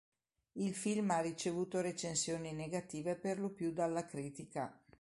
Il 0.53 0.73
film 0.73 1.11
ha 1.11 1.19
ricevuto 1.21 1.79
recensioni 1.79 2.53
negative 2.53 3.15
per 3.15 3.39
lo 3.39 3.51
più 3.51 3.71
dalla 3.71 4.03
critica. 4.07 4.75